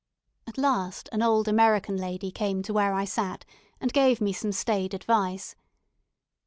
[0.47, 3.45] At last an old American lady came to where I sat,
[3.79, 5.55] and gave me some staid advice.